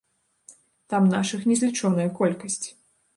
[0.93, 2.65] Там нашых незлічоная колькасць.